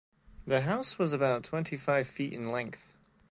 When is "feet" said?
2.07-2.33